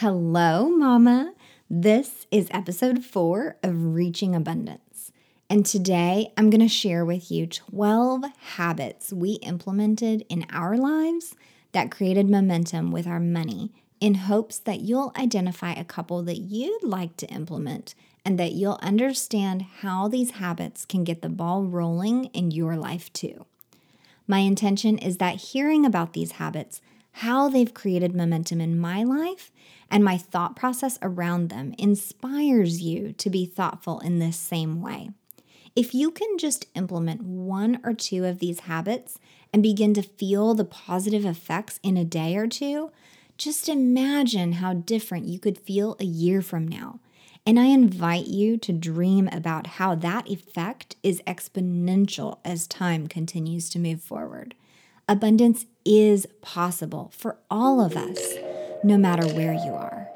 [0.00, 1.34] Hello, Mama.
[1.68, 5.12] This is episode four of Reaching Abundance.
[5.50, 8.22] And today I'm going to share with you 12
[8.54, 11.34] habits we implemented in our lives
[11.72, 16.82] that created momentum with our money in hopes that you'll identify a couple that you'd
[16.82, 17.94] like to implement
[18.24, 23.12] and that you'll understand how these habits can get the ball rolling in your life
[23.12, 23.44] too.
[24.26, 26.80] My intention is that hearing about these habits,
[27.12, 29.50] how they've created momentum in my life,
[29.90, 35.10] and my thought process around them inspires you to be thoughtful in this same way.
[35.76, 39.18] If you can just implement one or two of these habits
[39.52, 42.90] and begin to feel the positive effects in a day or two,
[43.38, 47.00] just imagine how different you could feel a year from now.
[47.46, 53.70] And I invite you to dream about how that effect is exponential as time continues
[53.70, 54.54] to move forward.
[55.08, 58.34] Abundance is possible for all of us,
[58.84, 60.08] no matter where you are.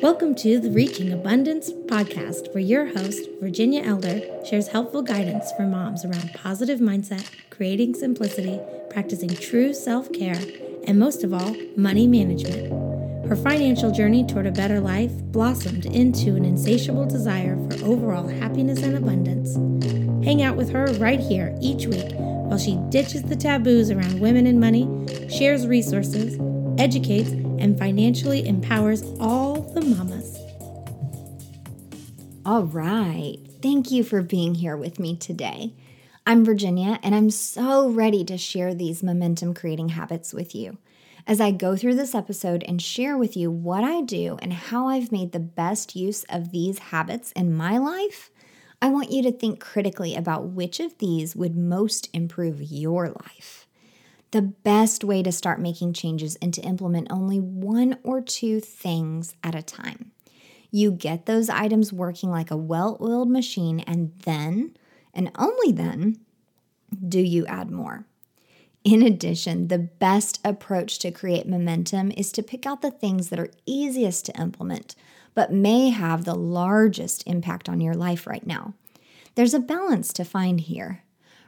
[0.00, 5.66] Welcome to the Reaching Abundance podcast, where your host, Virginia Elder, shares helpful guidance for
[5.66, 8.60] moms around positive mindset, creating simplicity,
[8.90, 10.40] practicing true self care,
[10.86, 12.72] and most of all, money management.
[13.28, 18.84] Her financial journey toward a better life blossomed into an insatiable desire for overall happiness
[18.84, 19.56] and abundance.
[20.24, 22.12] Hang out with her right here each week
[22.44, 24.88] while she ditches the taboos around women and money,
[25.28, 26.38] shares resources,
[26.78, 30.38] educates, and financially empowers all the mamas.
[32.46, 33.38] All right.
[33.62, 35.74] Thank you for being here with me today.
[36.26, 40.78] I'm Virginia, and I'm so ready to share these momentum creating habits with you.
[41.26, 44.88] As I go through this episode and share with you what I do and how
[44.88, 48.30] I've made the best use of these habits in my life,
[48.84, 53.66] I want you to think critically about which of these would most improve your life.
[54.30, 59.36] The best way to start making changes and to implement only one or two things
[59.42, 60.10] at a time.
[60.70, 64.76] You get those items working like a well oiled machine, and then,
[65.14, 66.18] and only then,
[67.08, 68.04] do you add more.
[68.84, 73.40] In addition, the best approach to create momentum is to pick out the things that
[73.40, 74.94] are easiest to implement,
[75.34, 78.74] but may have the largest impact on your life right now.
[79.34, 81.02] There's a balance to find here.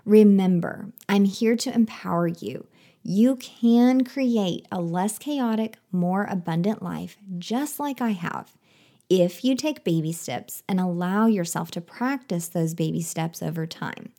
[0.04, 2.66] Remember, I'm here to empower you.
[3.02, 8.56] You can create a less chaotic, more abundant life just like I have
[9.08, 14.12] if you take baby steps and allow yourself to practice those baby steps over time.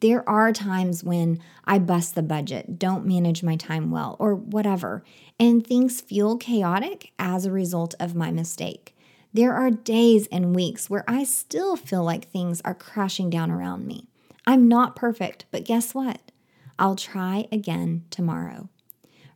[0.00, 5.02] There are times when I bust the budget, don't manage my time well, or whatever,
[5.38, 8.96] and things feel chaotic as a result of my mistake.
[9.32, 13.86] There are days and weeks where I still feel like things are crashing down around
[13.86, 14.08] me.
[14.44, 16.32] I'm not perfect, but guess what?
[16.80, 18.68] I'll try again tomorrow.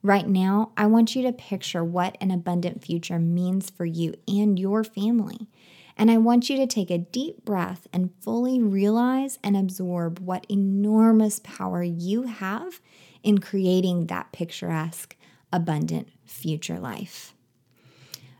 [0.03, 4.59] Right now, I want you to picture what an abundant future means for you and
[4.59, 5.47] your family.
[5.97, 10.45] And I want you to take a deep breath and fully realize and absorb what
[10.51, 12.81] enormous power you have
[13.23, 15.17] in creating that picturesque,
[15.53, 17.34] abundant future life.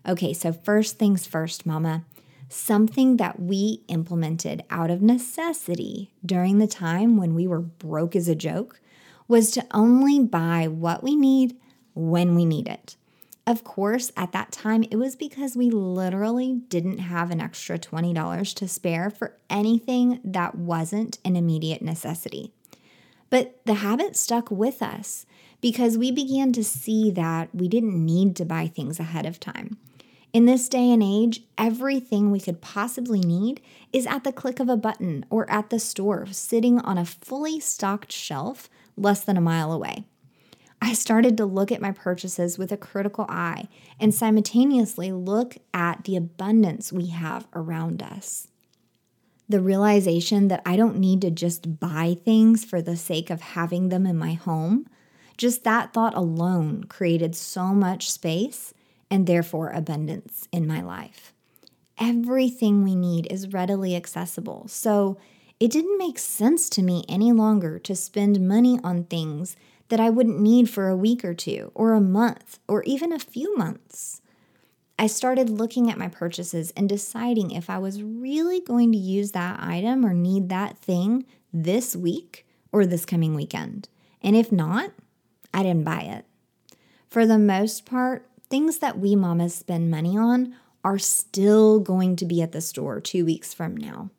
[0.07, 2.05] Okay, so first things first, Mama.
[2.49, 8.29] Something that we implemented out of necessity during the time when we were broke as
[8.29, 8.81] a joke
[9.29, 11.57] was to only buy what we need
[11.95, 12.97] when we need it.
[13.47, 18.55] Of course, at that time, it was because we literally didn't have an extra $20
[18.55, 22.53] to spare for anything that wasn't an immediate necessity.
[23.31, 25.27] But the habit stuck with us
[25.61, 29.79] because we began to see that we didn't need to buy things ahead of time.
[30.35, 33.61] In this day and age, everything we could possibly need
[33.93, 37.61] is at the click of a button or at the store, sitting on a fully
[37.61, 40.07] stocked shelf less than a mile away.
[40.83, 43.69] I started to look at my purchases with a critical eye
[44.01, 48.49] and simultaneously look at the abundance we have around us.
[49.49, 53.89] The realization that I don't need to just buy things for the sake of having
[53.89, 54.89] them in my home,
[55.37, 58.75] just that thought alone created so much space
[59.15, 61.33] and therefore abundance in my life.
[62.01, 65.17] Everything we need is readily accessible, so
[65.61, 69.57] it didn't make sense to me any longer to spend money on things
[69.89, 73.21] that I wouldn't need for a week or two, or a month, or even a
[73.21, 74.21] few months.
[74.99, 79.31] I started looking at my purchases and deciding if I was really going to use
[79.31, 83.89] that item or need that thing this week or this coming weekend.
[84.21, 84.91] And if not,
[85.53, 86.25] I didn't buy it.
[87.09, 92.27] For the most part, things that we mamas spend money on are still going to
[92.27, 94.11] be at the store two weeks from now.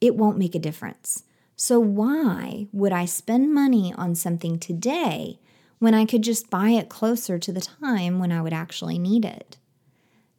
[0.00, 1.24] It won't make a difference.
[1.56, 5.38] So, why would I spend money on something today
[5.84, 9.24] when I could just buy it closer to the time when I would actually need
[9.24, 9.58] it.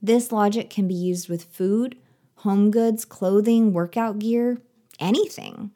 [0.01, 1.97] This logic can be used with food,
[2.37, 4.59] home goods, clothing, workout gear,
[4.99, 5.69] anything.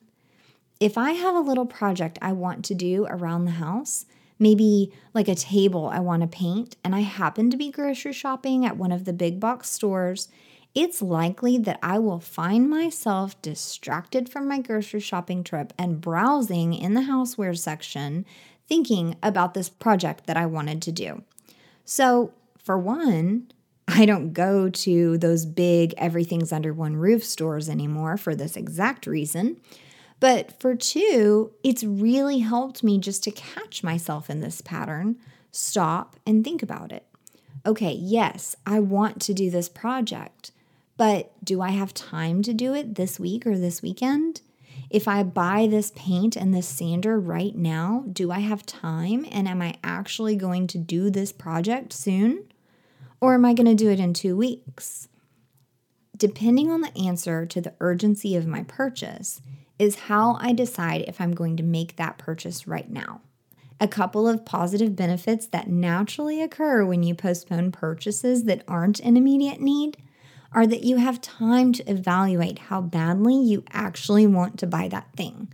[0.80, 4.06] If I have a little project I want to do around the house,
[4.40, 8.66] maybe like a table I want to paint, and I happen to be grocery shopping
[8.66, 10.30] at one of the big box stores,
[10.74, 16.74] it's likely that I will find myself distracted from my grocery shopping trip and browsing
[16.74, 18.26] in the houseware section,
[18.68, 21.24] thinking about this project that I wanted to do.
[21.86, 23.52] So, for one,
[23.88, 29.08] I don't go to those big everything's under one roof stores anymore for this exact
[29.08, 29.60] reason.
[30.20, 35.18] But for two, it's really helped me just to catch myself in this pattern,
[35.52, 37.06] stop and think about it.
[37.66, 40.52] Okay, yes, I want to do this project,
[40.98, 44.42] but do I have time to do it this week or this weekend?
[44.90, 49.48] If I buy this paint and this sander right now, do I have time and
[49.48, 52.46] am I actually going to do this project soon?
[53.22, 55.08] Or am I going to do it in two weeks?
[56.18, 59.42] Depending on the answer to the urgency of my purchase,
[59.80, 63.22] is how I decide if I'm going to make that purchase right now.
[63.80, 69.16] A couple of positive benefits that naturally occur when you postpone purchases that aren't an
[69.16, 69.98] immediate need
[70.52, 75.08] are that you have time to evaluate how badly you actually want to buy that
[75.16, 75.48] thing.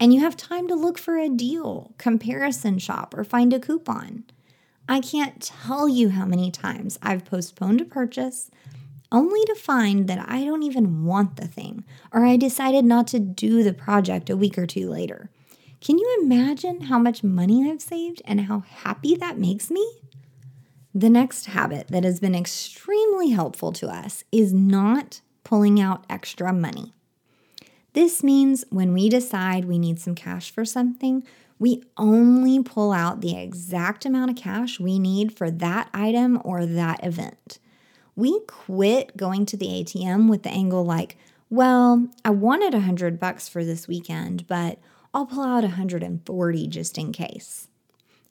[0.00, 4.24] And you have time to look for a deal, comparison shop, or find a coupon.
[4.88, 8.50] I can't tell you how many times I've postponed a purchase
[9.12, 13.18] only to find that I don't even want the thing, or I decided not to
[13.18, 15.30] do the project a week or two later.
[15.80, 19.86] Can you imagine how much money I've saved and how happy that makes me?
[20.94, 26.52] The next habit that has been extremely helpful to us is not pulling out extra
[26.52, 26.92] money.
[27.92, 31.24] This means when we decide we need some cash for something,
[31.58, 36.66] we only pull out the exact amount of cash we need for that item or
[36.66, 37.58] that event
[38.20, 41.16] we quit going to the ATM with the angle like,
[41.48, 44.78] well, I wanted a hundred bucks for this weekend, but
[45.14, 47.68] I'll pull out 140 just in case.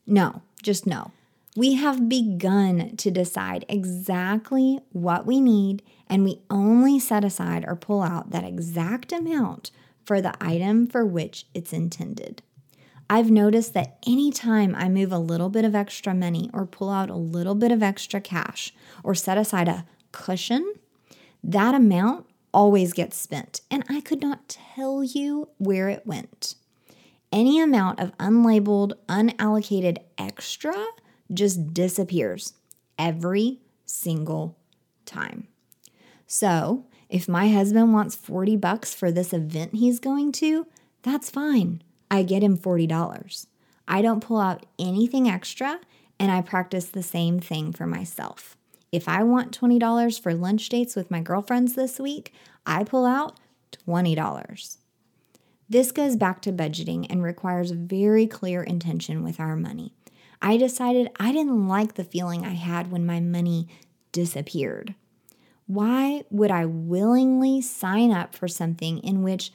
[0.06, 1.12] No, just no.
[1.58, 7.76] We have begun to decide exactly what we need, and we only set aside or
[7.76, 9.72] pull out that exact amount
[10.06, 12.44] for the item for which it's intended.
[13.10, 17.10] I've noticed that anytime I move a little bit of extra money or pull out
[17.10, 18.72] a little bit of extra cash
[19.04, 20.76] or set aside a cushion,
[21.44, 23.62] that amount always gets spent.
[23.72, 26.56] And I could not tell you where it went.
[27.32, 30.76] Any amount of unlabeled, unallocated extra
[31.34, 32.54] just disappears
[32.98, 34.58] every single
[35.06, 35.48] time.
[36.28, 40.68] So, if my husband wants 40 bucks for this event he's going to,
[41.02, 41.82] that's fine.
[42.12, 43.48] I get him $40.
[43.88, 45.80] I don't pull out anything extra,
[46.20, 48.56] and I practice the same thing for myself.
[48.92, 52.34] If I want $20 for lunch dates with my girlfriends this week,
[52.66, 53.40] I pull out
[53.88, 54.78] $20.
[55.70, 59.94] This goes back to budgeting and requires very clear intention with our money.
[60.42, 63.68] I decided I didn't like the feeling I had when my money
[64.12, 64.96] disappeared.
[65.68, 69.52] Why would I willingly sign up for something in which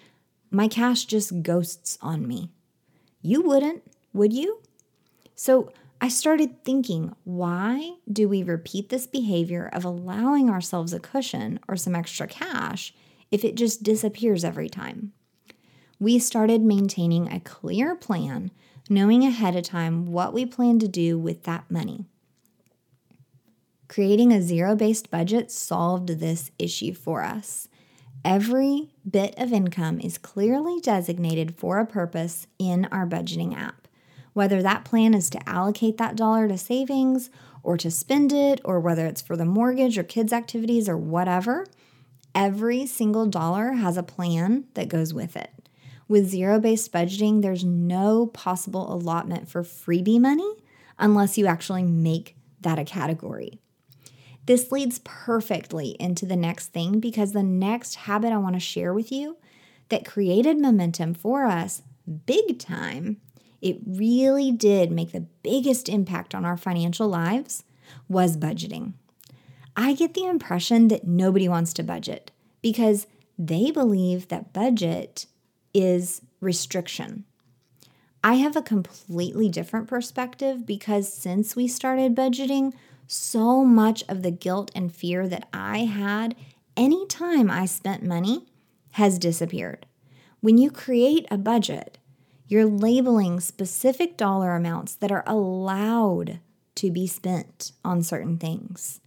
[0.54, 2.50] my cash just ghosts on me.
[3.22, 4.60] You wouldn't, would you?
[5.34, 11.58] So I started thinking, why do we repeat this behavior of allowing ourselves a cushion
[11.66, 12.94] or some extra cash
[13.30, 15.12] if it just disappears every time?
[15.98, 18.50] We started maintaining a clear plan,
[18.88, 22.04] knowing ahead of time what we plan to do with that money.
[23.88, 27.68] Creating a zero based budget solved this issue for us.
[28.24, 33.86] Every bit of income is clearly designated for a purpose in our budgeting app.
[34.32, 37.28] Whether that plan is to allocate that dollar to savings
[37.62, 41.66] or to spend it, or whether it's for the mortgage or kids' activities or whatever,
[42.34, 45.68] every single dollar has a plan that goes with it.
[46.08, 50.50] With zero based budgeting, there's no possible allotment for freebie money
[50.98, 53.60] unless you actually make that a category.
[54.46, 58.92] This leads perfectly into the next thing because the next habit I want to share
[58.92, 59.36] with you
[59.88, 61.82] that created momentum for us
[62.26, 63.18] big time,
[63.62, 67.64] it really did make the biggest impact on our financial lives
[68.08, 68.92] was budgeting.
[69.76, 72.30] I get the impression that nobody wants to budget
[72.62, 73.06] because
[73.38, 75.26] they believe that budget
[75.72, 77.24] is restriction.
[78.22, 82.72] I have a completely different perspective because since we started budgeting,
[83.06, 86.34] so much of the guilt and fear that I had
[86.76, 88.46] anytime I spent money
[88.92, 89.86] has disappeared.
[90.40, 91.98] When you create a budget,
[92.46, 96.40] You're labeling specific dollar amounts that are allowed
[96.76, 99.00] to be spent on certain things.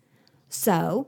[0.50, 1.08] So,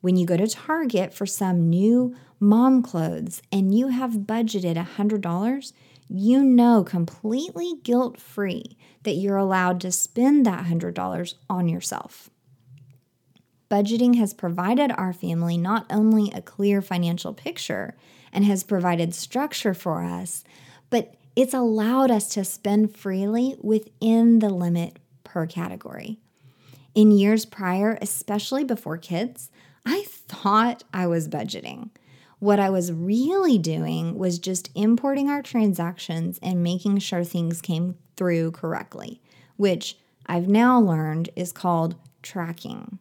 [0.00, 5.72] when you go to Target for some new mom clothes and you have budgeted $100,
[6.08, 12.30] you know completely guilt free that you're allowed to spend that $100 on yourself.
[13.70, 17.96] Budgeting has provided our family not only a clear financial picture
[18.32, 20.44] and has provided structure for us,
[20.90, 26.18] but it's allowed us to spend freely within the limit per category.
[26.94, 29.50] In years prior, especially before kids,
[29.84, 31.90] I thought I was budgeting.
[32.44, 37.96] What I was really doing was just importing our transactions and making sure things came
[38.18, 39.22] through correctly,
[39.56, 39.96] which
[40.26, 42.98] I've now learned is called tracking.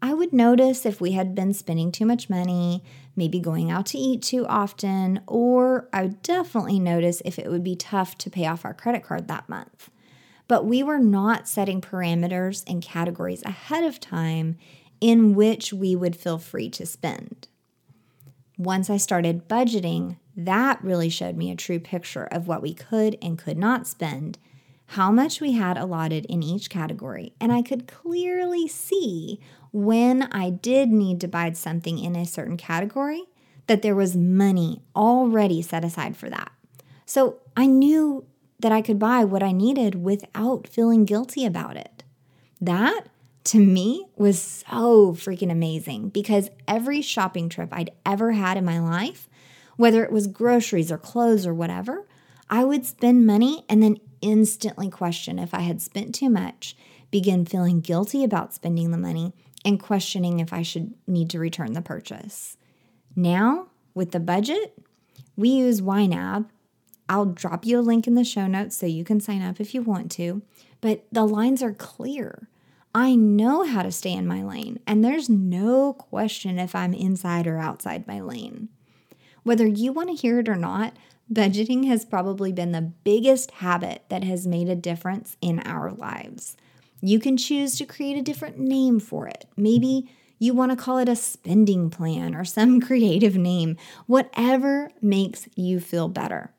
[0.00, 2.84] I would notice if we had been spending too much money,
[3.16, 7.64] maybe going out to eat too often, or I would definitely notice if it would
[7.64, 9.90] be tough to pay off our credit card that month.
[10.46, 14.56] But we were not setting parameters and categories ahead of time
[15.00, 17.48] in which we would feel free to spend.
[18.58, 23.16] Once I started budgeting, that really showed me a true picture of what we could
[23.22, 24.36] and could not spend,
[24.92, 29.38] how much we had allotted in each category, and I could clearly see
[29.70, 33.24] when I did need to buy something in a certain category
[33.68, 36.50] that there was money already set aside for that.
[37.06, 38.26] So I knew
[38.58, 42.02] that I could buy what I needed without feeling guilty about it.
[42.60, 43.04] That
[43.48, 48.78] to me was so freaking amazing because every shopping trip I'd ever had in my
[48.78, 49.26] life,
[49.76, 52.06] whether it was groceries or clothes or whatever,
[52.50, 56.76] I would spend money and then instantly question if I had spent too much,
[57.10, 59.32] begin feeling guilty about spending the money,
[59.64, 62.58] and questioning if I should need to return the purchase.
[63.16, 64.78] Now, with the budget,
[65.36, 66.46] we use YNAB.
[67.08, 69.74] I'll drop you a link in the show notes so you can sign up if
[69.74, 70.42] you want to,
[70.82, 72.48] but the lines are clear.
[72.94, 77.46] I know how to stay in my lane, and there's no question if I'm inside
[77.46, 78.68] or outside my lane.
[79.42, 80.96] Whether you want to hear it or not,
[81.32, 86.56] budgeting has probably been the biggest habit that has made a difference in our lives.
[87.00, 89.46] You can choose to create a different name for it.
[89.56, 93.76] Maybe you want to call it a spending plan or some creative name,
[94.06, 96.52] whatever makes you feel better.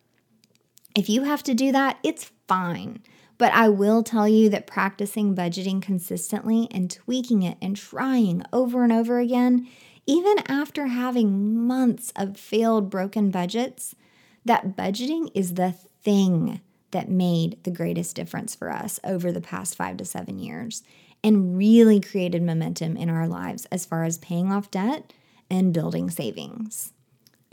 [0.96, 3.02] If you have to do that, it's fine.
[3.40, 8.84] But I will tell you that practicing budgeting consistently and tweaking it and trying over
[8.84, 9.68] and over again,
[10.06, 13.96] even after having months of failed broken budgets,
[14.44, 15.72] that budgeting is the
[16.04, 16.60] thing
[16.92, 20.84] that made the greatest difference for us over the past five to seven years
[21.24, 25.14] and really created momentum in our lives as far as paying off debt
[25.50, 26.92] and building savings.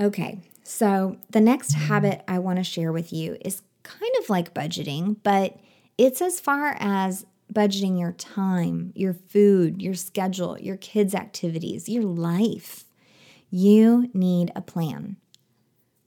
[0.00, 4.52] Okay, so the next habit I want to share with you is kind of like
[4.52, 5.58] budgeting, but
[5.98, 12.02] it's as far as budgeting your time, your food, your schedule, your kids' activities, your
[12.02, 12.84] life.
[13.50, 15.16] You need a plan.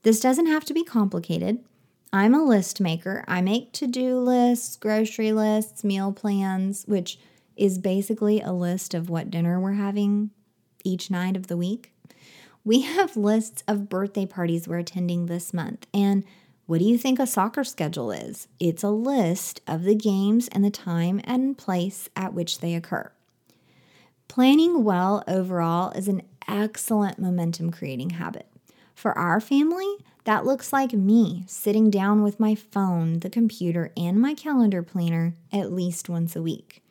[0.02, 1.64] This doesn't have to be complicated.
[2.12, 3.24] I'm a list maker.
[3.28, 7.18] I make to do lists, grocery lists, meal plans, which
[7.56, 10.30] is basically a list of what dinner we're having
[10.84, 11.92] each night of the week.
[12.64, 16.24] We have lists of birthday parties we're attending this month, and
[16.70, 18.46] what do you think a soccer schedule is?
[18.60, 23.10] It's a list of the games and the time and place at which they occur.
[24.28, 28.46] Planning well overall is an excellent momentum creating habit.
[28.94, 34.20] For our family, that looks like me sitting down with my phone, the computer, and
[34.20, 36.84] my calendar planner at least once a week.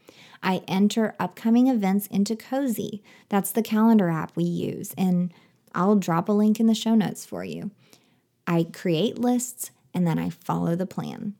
[0.43, 2.99] I enter upcoming events into Cozi.
[3.29, 5.33] That's the calendar app we use, and
[5.73, 7.71] I'll drop a link in the show notes for you.
[8.49, 11.35] I create lists and then I follow the plan.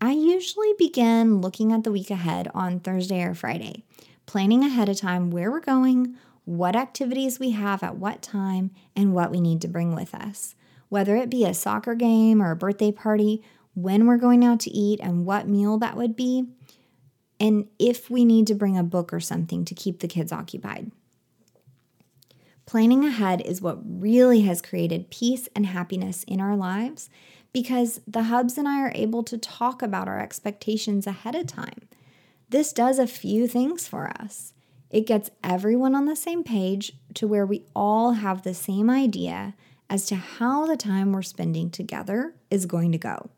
[0.00, 3.84] I usually begin looking at the week ahead on Thursday or Friday,
[4.26, 9.12] planning ahead of time where we're going, what activities we have at what time, and
[9.12, 10.54] what we need to bring with us.
[10.88, 14.70] Whether it be a soccer game or a birthday party, when we're going out to
[14.70, 16.46] eat, and what meal that would be,
[17.38, 20.90] and if we need to bring a book or something to keep the kids occupied.
[22.72, 27.10] Planning ahead is what really has created peace and happiness in our lives
[27.52, 31.86] because the hubs and I are able to talk about our expectations ahead of time.
[32.48, 34.54] This does a few things for us.
[34.88, 39.52] It gets everyone on the same page to where we all have the same idea
[39.90, 43.28] as to how the time we're spending together is going to go.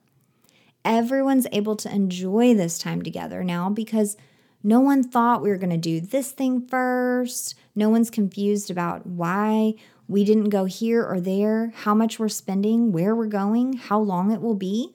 [0.85, 4.17] Everyone's able to enjoy this time together now because
[4.65, 7.55] no one thought we were going to do this thing first.
[7.77, 9.75] No one's confused about why
[10.09, 14.33] we didn't go here or there, how much we're spending, where we're going, how long
[14.33, 14.95] it will be.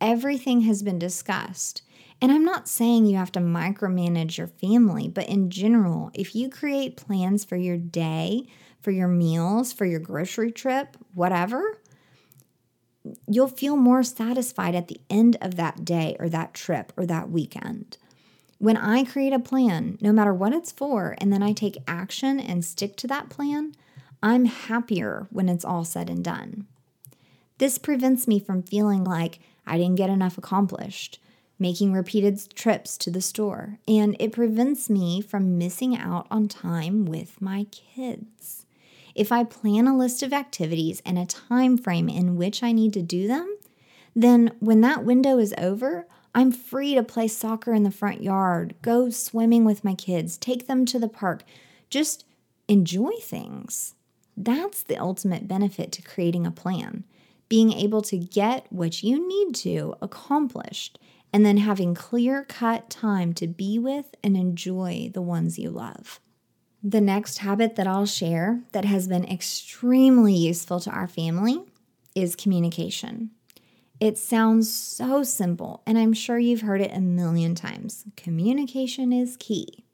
[0.00, 1.82] everything has been discussed.
[2.22, 6.50] And I'm not saying you have to micromanage your family, but in general, if you
[6.50, 8.46] create plans for your day,
[8.80, 11.78] for your meals, for your grocery trip, whatever,
[13.26, 17.30] you'll feel more satisfied at the end of that day or that trip or that
[17.30, 17.96] weekend.
[18.60, 22.38] When I create a plan, no matter what it's for, and then I take action
[22.38, 23.74] and stick to that plan,
[24.22, 26.66] I'm happier when it's all said and done.
[27.56, 31.18] This prevents me from feeling like I didn't get enough accomplished,
[31.58, 37.06] making repeated trips to the store, and it prevents me from missing out on time
[37.06, 38.66] with my kids.
[39.14, 42.92] If I plan a list of activities and a time frame in which I need
[42.92, 43.56] to do them,
[44.14, 48.74] then when that window is over, I'm free to play soccer in the front yard,
[48.82, 51.42] go swimming with my kids, take them to the park,
[51.88, 52.24] just
[52.68, 53.94] enjoy things.
[54.36, 57.04] That's the ultimate benefit to creating a plan
[57.50, 60.98] being able to get what you need to accomplished,
[61.32, 66.20] and then having clear cut time to be with and enjoy the ones you love.
[66.82, 71.60] The next habit that I'll share that has been extremely useful to our family
[72.14, 73.32] is communication.
[74.00, 78.06] It sounds so simple, and I'm sure you've heard it a million times.
[78.16, 79.84] Communication is key.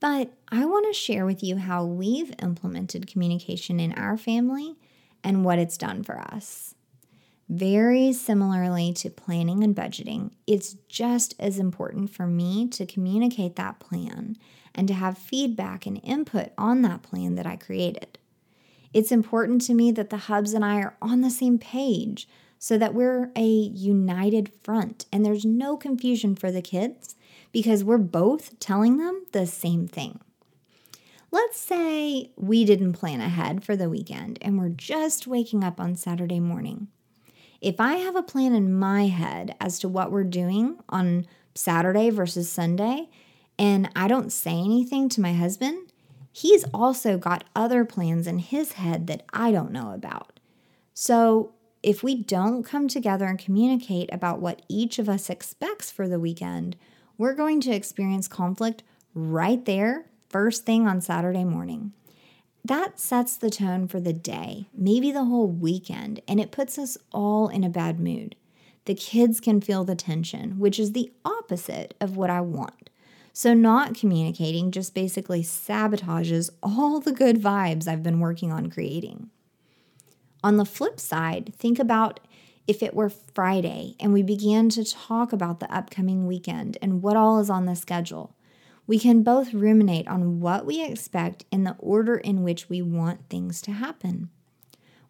[0.00, 4.76] But I want to share with you how we've implemented communication in our family
[5.22, 6.74] and what it's done for us.
[7.48, 13.78] Very similarly to planning and budgeting, it's just as important for me to communicate that
[13.78, 14.36] plan
[14.74, 18.18] and to have feedback and input on that plan that I created.
[18.92, 22.28] It's important to me that the hubs and I are on the same page
[22.58, 27.14] so that we're a united front and there's no confusion for the kids
[27.52, 30.20] because we're both telling them the same thing.
[31.30, 35.94] Let's say we didn't plan ahead for the weekend and we're just waking up on
[35.94, 36.88] Saturday morning.
[37.60, 42.10] If I have a plan in my head as to what we're doing on Saturday
[42.10, 43.08] versus Sunday,
[43.58, 45.92] and I don't say anything to my husband,
[46.32, 50.38] he's also got other plans in his head that I don't know about.
[50.94, 51.54] So
[51.88, 56.20] if we don't come together and communicate about what each of us expects for the
[56.20, 56.76] weekend,
[57.16, 58.82] we're going to experience conflict
[59.14, 61.94] right there, first thing on Saturday morning.
[62.62, 66.98] That sets the tone for the day, maybe the whole weekend, and it puts us
[67.10, 68.36] all in a bad mood.
[68.84, 72.90] The kids can feel the tension, which is the opposite of what I want.
[73.32, 79.30] So, not communicating just basically sabotages all the good vibes I've been working on creating.
[80.42, 82.20] On the flip side, think about
[82.66, 87.16] if it were Friday and we began to talk about the upcoming weekend and what
[87.16, 88.34] all is on the schedule.
[88.86, 93.28] We can both ruminate on what we expect in the order in which we want
[93.28, 94.30] things to happen.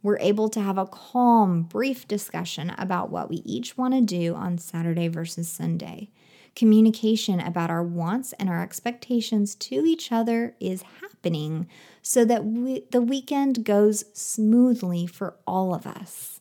[0.03, 4.35] We're able to have a calm, brief discussion about what we each want to do
[4.35, 6.11] on Saturday versus Sunday.
[6.55, 10.83] Communication about our wants and our expectations to each other is
[11.19, 11.67] happening
[12.01, 16.41] so that we, the weekend goes smoothly for all of us.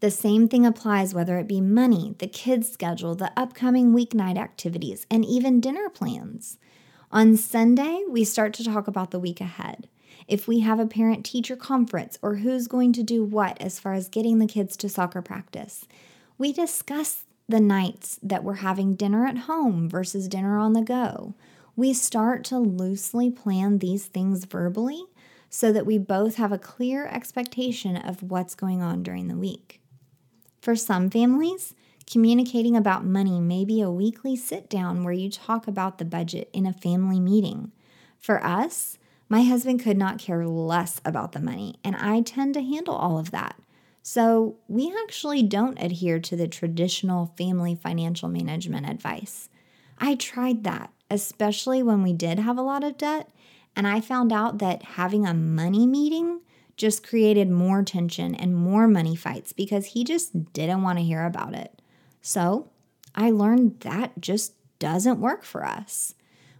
[0.00, 5.06] The same thing applies whether it be money, the kids' schedule, the upcoming weeknight activities,
[5.10, 6.56] and even dinner plans.
[7.10, 9.88] On Sunday, we start to talk about the week ahead.
[10.28, 13.94] If we have a parent teacher conference or who's going to do what as far
[13.94, 15.86] as getting the kids to soccer practice,
[16.36, 21.34] we discuss the nights that we're having dinner at home versus dinner on the go
[21.78, 25.04] we start to loosely plan these things verbally
[25.48, 29.80] so that we both have a clear expectation of what's going on during the week.
[30.60, 35.68] For some families, communicating about money may be a weekly sit down where you talk
[35.68, 37.70] about the budget in a family meeting.
[38.18, 42.60] For us, my husband could not care less about the money, and I tend to
[42.60, 43.54] handle all of that.
[44.02, 49.48] So, we actually don't adhere to the traditional family financial management advice.
[49.98, 53.30] I tried that especially when we did have a lot of debt.
[53.76, 56.40] And I found out that having a money meeting
[56.76, 61.24] just created more tension and more money fights because he just didn't want to hear
[61.24, 61.80] about it.
[62.22, 62.70] So
[63.14, 66.14] I learned that just doesn't work for us.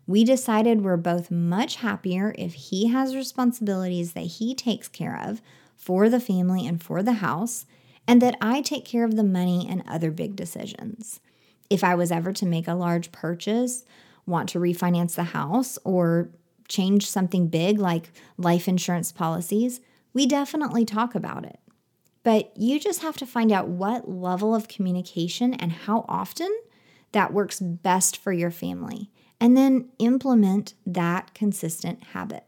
[0.06, 5.42] We decided we're both much happier if he has responsibilities that he takes care of
[5.76, 7.66] for the family and for the house,
[8.06, 11.20] and that I take care of the money and other big decisions.
[11.68, 13.84] If I was ever to make a large purchase,
[14.28, 16.30] want to refinance the house or
[16.68, 19.80] change something big like life insurance policies,
[20.12, 21.58] we definitely talk about it.
[22.22, 26.54] But you just have to find out what level of communication and how often
[27.12, 29.10] that works best for your family,
[29.40, 32.44] and then implement that consistent habit.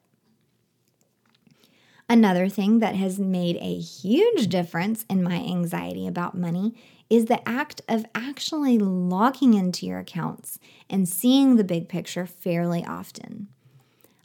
[2.10, 6.74] Another thing that has made a huge difference in my anxiety about money
[7.08, 10.58] is the act of actually logging into your accounts
[10.90, 13.46] and seeing the big picture fairly often.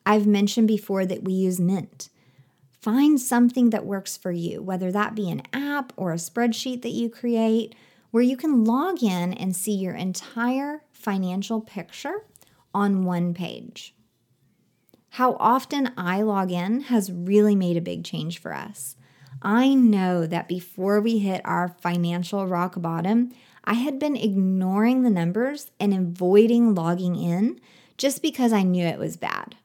[0.03, 2.09] I've mentioned before that we use Mint.
[2.81, 6.89] Find something that works for you, whether that be an app or a spreadsheet that
[6.89, 7.75] you create,
[8.09, 12.25] where you can log in and see your entire financial picture
[12.73, 13.93] on one page.
[15.15, 18.97] How often I log in has really made a big change for us.
[19.41, 23.31] I know that before we hit our financial rock bottom,
[23.63, 27.61] I had been ignoring the numbers and avoiding logging in
[27.97, 29.55] just because I knew it was bad.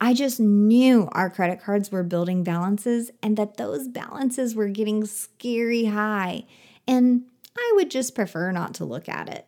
[0.00, 5.04] I just knew our credit cards were building balances and that those balances were getting
[5.04, 6.46] scary high,
[6.88, 9.46] and I would just prefer not to look at it.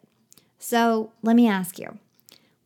[0.58, 1.98] So let me ask you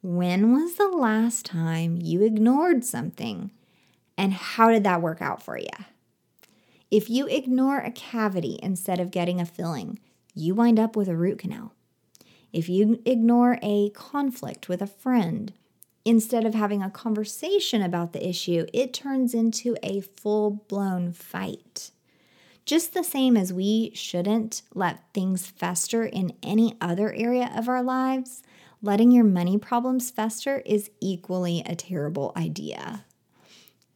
[0.07, 3.51] when was the last time you ignored something,
[4.17, 5.67] and how did that work out for you?
[6.93, 9.99] If you ignore a cavity instead of getting a filling,
[10.33, 11.73] you wind up with a root canal.
[12.53, 15.53] If you ignore a conflict with a friend,
[16.05, 21.91] instead of having a conversation about the issue, it turns into a full blown fight.
[22.65, 27.83] Just the same as we shouldn't let things fester in any other area of our
[27.83, 28.45] lives,
[28.83, 33.05] letting your money problems fester is equally a terrible idea.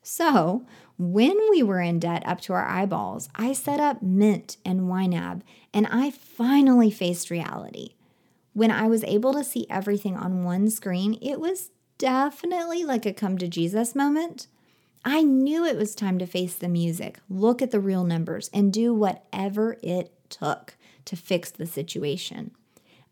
[0.03, 0.65] So,
[0.99, 5.43] when we were in debt up to our eyeballs, I set up Mint and YNAB,
[5.73, 7.95] and I finally faced reality.
[8.53, 13.13] When I was able to see everything on one screen, it was definitely like a
[13.13, 14.47] come to Jesus moment.
[15.05, 18.73] I knew it was time to face the music, look at the real numbers, and
[18.73, 22.51] do whatever it took to fix the situation.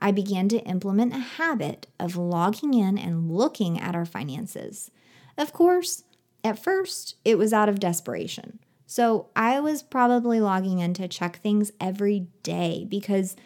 [0.00, 4.90] I began to implement a habit of logging in and looking at our finances.
[5.36, 6.04] Of course,
[6.44, 8.60] at first, it was out of desperation.
[8.86, 13.36] So I was probably logging in to check things every day because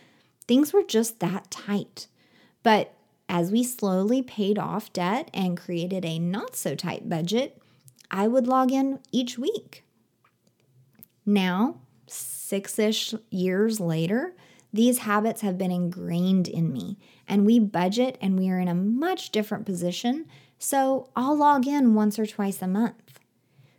[0.46, 2.06] things were just that tight.
[2.62, 2.94] But
[3.28, 7.60] as we slowly paid off debt and created a not so tight budget,
[8.10, 9.84] I would log in each week.
[11.24, 14.34] Now, six ish years later,
[14.72, 18.74] these habits have been ingrained in me, and we budget and we are in a
[18.74, 20.26] much different position,
[20.58, 23.20] so I'll log in once or twice a month.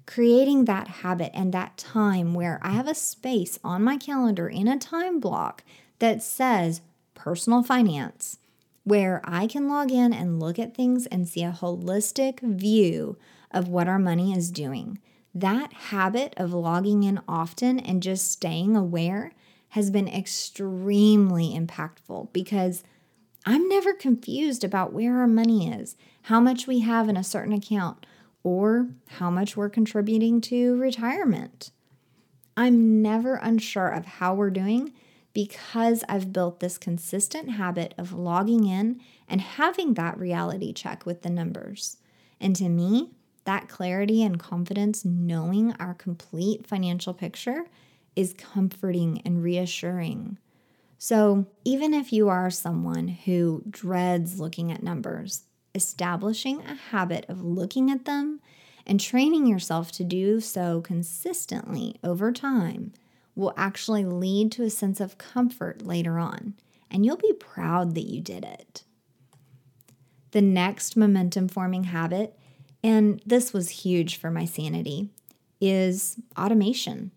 [0.05, 4.67] Creating that habit and that time where I have a space on my calendar in
[4.67, 5.63] a time block
[5.99, 6.81] that says
[7.15, 8.37] personal finance
[8.83, 13.17] where I can log in and look at things and see a holistic view
[13.51, 14.99] of what our money is doing.
[15.33, 19.31] That habit of logging in often and just staying aware
[19.73, 22.83] has been extremely impactful because
[23.43, 27.53] I'm never confused about where our money is, how much we have in a certain
[27.53, 28.05] account,
[28.43, 31.71] or how much we're contributing to retirement.
[32.55, 34.93] I'm never unsure of how we're doing
[35.33, 41.23] because I've built this consistent habit of logging in and having that reality check with
[41.23, 41.97] the numbers.
[42.39, 43.13] And to me,
[43.45, 47.65] that clarity and confidence knowing our complete financial picture
[48.15, 50.37] is comforting and reassuring.
[50.97, 55.43] So, even if you are someone who dreads looking at numbers,
[55.75, 58.39] establishing a habit of looking at them
[58.85, 62.93] and training yourself to do so consistently over time
[63.35, 66.53] will actually lead to a sense of comfort later on,
[66.91, 68.83] and you'll be proud that you did it.
[70.31, 72.37] The next momentum forming habit,
[72.83, 75.09] and this was huge for my sanity,
[75.59, 77.11] is automation.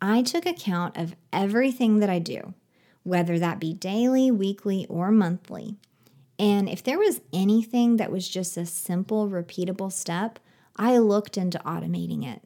[0.00, 2.54] I took account of everything that I do,
[3.02, 5.76] whether that be daily, weekly, or monthly.
[6.38, 10.38] And if there was anything that was just a simple, repeatable step,
[10.76, 12.42] I looked into automating it.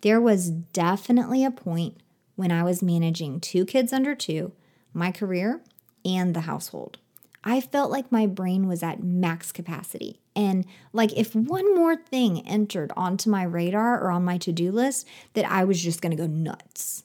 [0.00, 1.98] There was definitely a point
[2.36, 4.52] when I was managing two kids under two,
[4.94, 5.60] my career,
[6.04, 6.98] and the household.
[7.44, 10.20] I felt like my brain was at max capacity.
[10.34, 14.70] And like if one more thing entered onto my radar or on my to do
[14.72, 17.04] list, that I was just gonna go nuts.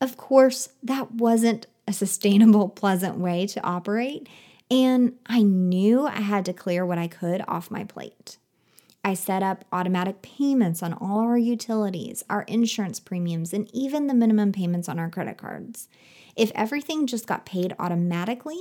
[0.00, 4.28] Of course, that wasn't a sustainable, pleasant way to operate.
[4.70, 8.38] And I knew I had to clear what I could off my plate.
[9.02, 14.14] I set up automatic payments on all our utilities, our insurance premiums, and even the
[14.14, 15.88] minimum payments on our credit cards.
[16.36, 18.60] If everything just got paid automatically,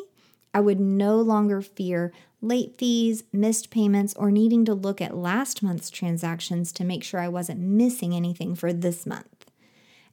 [0.53, 5.61] I would no longer fear late fees, missed payments, or needing to look at last
[5.61, 9.45] month's transactions to make sure I wasn't missing anything for this month.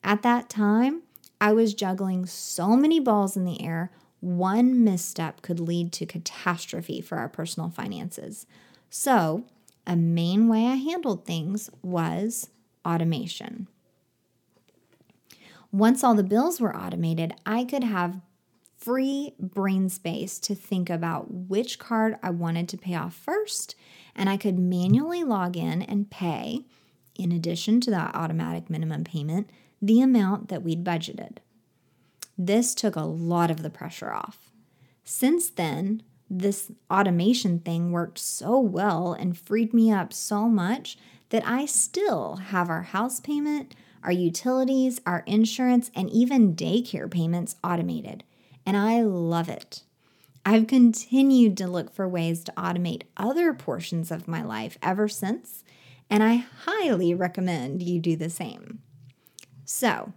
[0.02, 1.02] At that time,
[1.40, 7.00] I was juggling so many balls in the air, one misstep could lead to catastrophe
[7.00, 8.46] for our personal finances.
[8.90, 9.44] So,
[9.86, 12.50] a main way I handled things was
[12.84, 13.68] automation.
[15.70, 18.20] Once all the bills were automated, I could have
[18.86, 23.74] free brain space to think about which card I wanted to pay off first,
[24.14, 26.60] and I could manually log in and pay,
[27.16, 29.50] in addition to that automatic minimum payment,
[29.82, 31.38] the amount that we'd budgeted.
[32.38, 34.52] This took a lot of the pressure off.
[35.02, 40.96] Since then, this automation thing worked so well and freed me up so much
[41.30, 47.56] that I still have our house payment, our utilities, our insurance, and even daycare payments
[47.64, 48.22] automated.
[48.66, 49.84] And I love it.
[50.44, 55.64] I've continued to look for ways to automate other portions of my life ever since,
[56.10, 58.80] and I highly recommend you do the same.
[59.64, 60.12] So,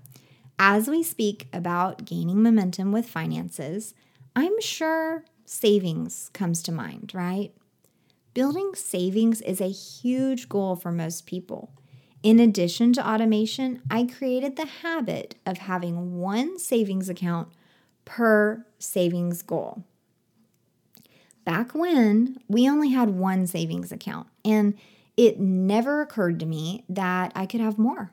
[0.59, 3.93] as we speak about gaining momentum with finances,
[4.35, 7.53] I'm sure savings comes to mind, right?
[8.33, 11.71] Building savings is a huge goal for most people.
[12.21, 17.47] In addition to automation, I created the habit of having one savings account
[18.09, 19.83] per savings goal.
[21.45, 24.73] Back when, we only had one savings account, and
[25.15, 28.11] it never occurred to me that I could have more.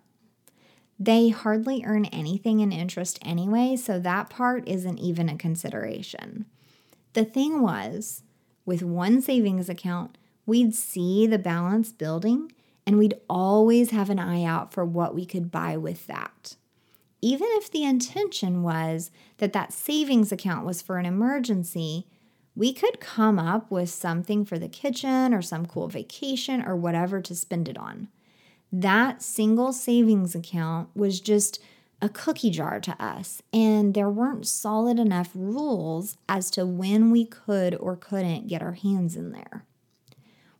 [0.99, 6.45] They hardly earn anything in interest anyway, so that part isn't even a consideration.
[7.15, 8.23] The thing was,
[8.67, 12.53] with one savings account, we'd see the balance building
[12.87, 16.57] and we'd always have an eye out for what we could buy with that.
[17.27, 22.07] Even if the intention was that that savings account was for an emergency,
[22.55, 27.21] we could come up with something for the kitchen or some cool vacation or whatever
[27.21, 28.07] to spend it on.
[28.71, 31.61] That single savings account was just
[32.01, 37.25] a cookie jar to us, and there weren't solid enough rules as to when we
[37.25, 39.65] could or couldn't get our hands in there.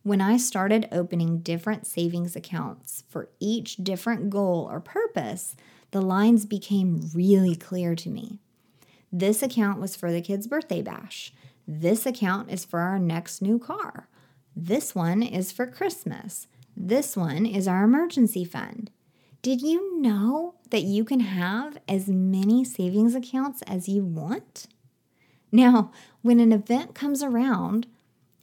[0.03, 5.55] When I started opening different savings accounts for each different goal or purpose,
[5.91, 8.39] the lines became really clear to me.
[9.11, 11.33] This account was for the kids' birthday bash.
[11.67, 14.07] This account is for our next new car.
[14.55, 16.47] This one is for Christmas.
[16.75, 18.91] This one is our emergency fund.
[19.41, 24.67] Did you know that you can have as many savings accounts as you want?
[25.51, 27.87] Now, when an event comes around,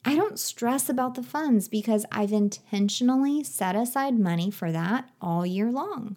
[0.04, 5.44] I don't stress about the funds because I've intentionally set aside money for that all
[5.44, 6.16] year long.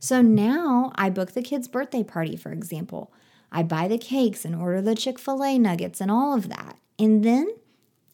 [0.00, 3.12] So now I book the kid's birthday party, for example.
[3.52, 6.78] I buy the cakes and order the Chick fil A nuggets and all of that.
[6.98, 7.48] And then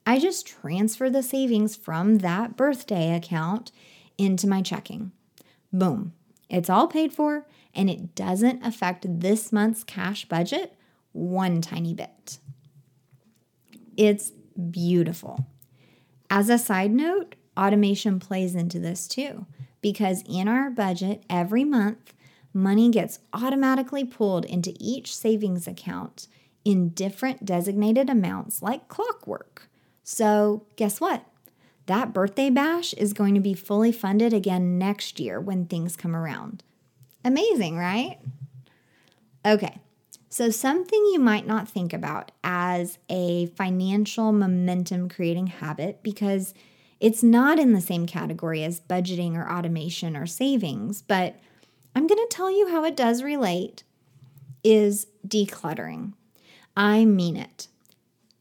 [0.05, 3.71] I just transfer the savings from that birthday account
[4.19, 5.13] into my checking.
[5.73, 6.13] Boom.
[6.51, 10.75] It's all paid for and it doesn't affect this month's cash budget
[11.13, 12.39] one tiny bit.
[13.97, 14.33] It's
[14.71, 15.47] beautiful.
[16.29, 19.47] As a side note, automation plays into this too,
[19.81, 22.15] because in our budget every month,
[22.53, 26.27] money gets automatically pulled into each savings account
[26.65, 29.69] in different designated amounts like clockwork.
[30.03, 31.25] So, guess what?
[31.87, 36.17] That birthday bash is going to be fully funded again next year when things come
[36.17, 36.65] around.
[37.25, 38.19] Amazing, right?
[39.45, 39.79] Okay,
[40.29, 46.53] so something you might not think about as a financial momentum creating habit because
[47.01, 51.37] it's not in the same category as budgeting or automation or savings, but
[51.95, 53.83] I'm going to tell you how it does relate
[54.65, 56.13] is decluttering.
[56.77, 57.69] I mean it.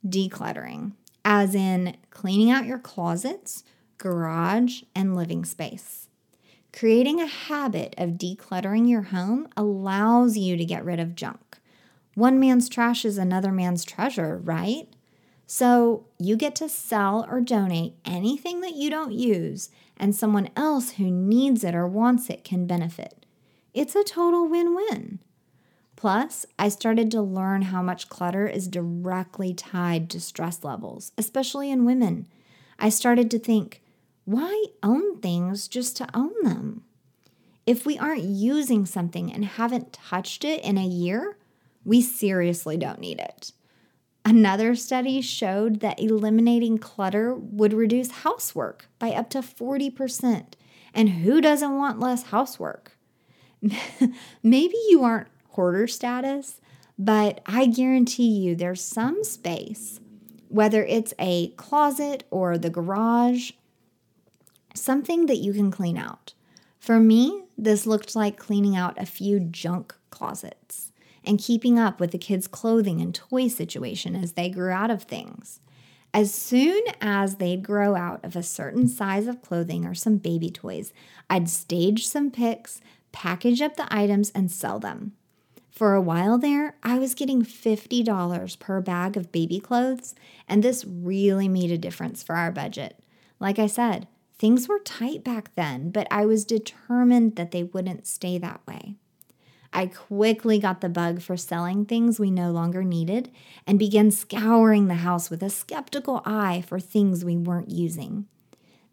[0.08, 0.94] Decluttering
[1.26, 3.63] as in cleaning out your closets,
[3.98, 6.08] garage, and living space.
[6.72, 11.58] Creating a habit of decluttering your home allows you to get rid of junk.
[12.13, 14.88] One man's trash is another man's treasure, right?
[15.47, 20.91] So you get to sell or donate anything that you don't use, and someone else
[20.91, 23.25] who needs it or wants it can benefit.
[23.73, 25.19] It's a total win win.
[25.95, 31.71] Plus, I started to learn how much clutter is directly tied to stress levels, especially
[31.71, 32.27] in women.
[32.77, 33.81] I started to think,
[34.25, 36.84] why own things just to own them?
[37.65, 41.38] If we aren't using something and haven't touched it in a year,
[41.84, 43.51] we seriously don't need it.
[44.28, 50.54] Another study showed that eliminating clutter would reduce housework by up to 40%.
[50.96, 52.98] And who doesn't want less housework?
[54.44, 56.60] Maybe you aren't hoarder status,
[56.98, 60.00] but I guarantee you there's some space,
[60.50, 63.52] whether it's a closet or the garage,
[64.74, 66.34] something that you can clean out.
[66.80, 70.92] For me, this looked like cleaning out a few junk closets
[71.26, 75.04] and keeping up with the kids' clothing and toy situation as they grew out of
[75.04, 75.60] things.
[76.14, 80.50] As soon as they'd grow out of a certain size of clothing or some baby
[80.50, 80.94] toys,
[81.30, 82.80] I'd stage some pics,
[83.12, 85.14] package up the items, and sell them.
[85.70, 90.16] For a while there, I was getting $50 per bag of baby clothes,
[90.48, 92.98] and this really made a difference for our budget.
[93.42, 94.08] Like I said,
[94.38, 98.96] things were tight back then, but I was determined that they wouldn't stay that way.
[99.76, 103.30] I quickly got the bug for selling things we no longer needed
[103.68, 108.26] and began scouring the house with a skeptical eye for things we weren't using.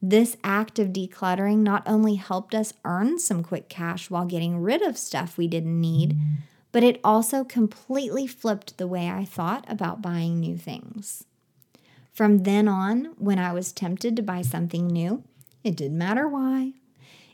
[0.03, 4.83] This act of decluttering not only helped us earn some quick cash while getting rid
[4.83, 6.19] of stuff we didn't need,
[6.73, 11.27] but it also completely flipped the way I thought about buying new things.
[12.13, 15.23] From then on, when I was tempted to buy something new,
[15.63, 16.73] it didn't matter why.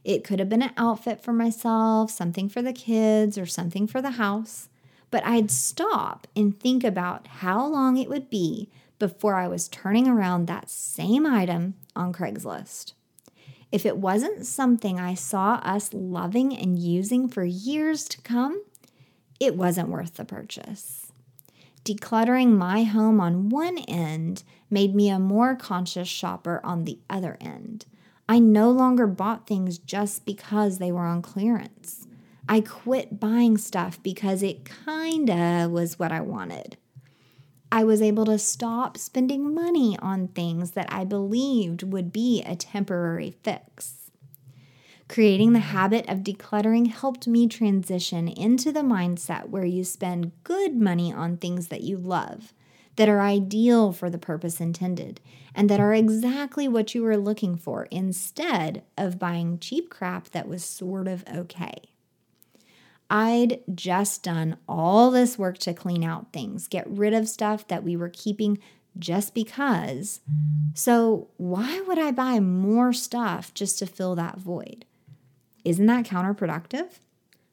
[0.04, 4.00] It could have been an outfit for myself, something for the kids, or something for
[4.00, 4.68] the house.
[5.10, 10.08] But I'd stop and think about how long it would be before I was turning
[10.08, 12.92] around that same item on Craigslist.
[13.70, 18.62] If it wasn't something I saw us loving and using for years to come,
[19.38, 21.12] it wasn't worth the purchase.
[21.84, 27.36] Decluttering my home on one end made me a more conscious shopper on the other
[27.40, 27.86] end.
[28.28, 32.06] I no longer bought things just because they were on clearance.
[32.48, 36.76] I quit buying stuff because it kinda was what I wanted.
[37.70, 42.56] I was able to stop spending money on things that I believed would be a
[42.56, 44.10] temporary fix.
[45.08, 50.76] Creating the habit of decluttering helped me transition into the mindset where you spend good
[50.76, 52.52] money on things that you love,
[52.98, 55.20] that are ideal for the purpose intended,
[55.54, 60.48] and that are exactly what you were looking for instead of buying cheap crap that
[60.48, 61.74] was sort of okay.
[63.08, 67.84] I'd just done all this work to clean out things, get rid of stuff that
[67.84, 68.58] we were keeping
[68.98, 70.20] just because.
[70.74, 74.84] So, why would I buy more stuff just to fill that void?
[75.64, 76.98] Isn't that counterproductive?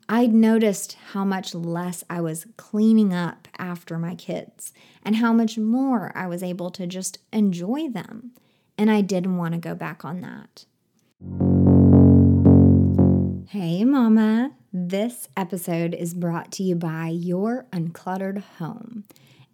[0.07, 5.57] I'd noticed how much less I was cleaning up after my kids and how much
[5.57, 8.31] more I was able to just enjoy them.
[8.77, 10.65] And I didn't want to go back on that.
[13.49, 14.51] Hey, Mama.
[14.71, 19.05] This episode is brought to you by Your Uncluttered Home,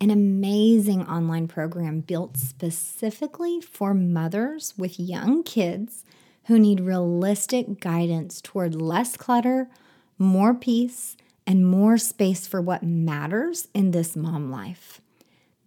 [0.02, 6.04] an amazing online program built specifically for mothers with young kids
[6.46, 9.70] who need realistic guidance toward less clutter,
[10.22, 15.02] more peace, and more space for what matters in this mom life.